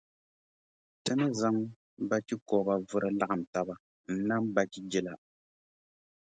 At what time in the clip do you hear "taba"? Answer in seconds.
3.53-3.73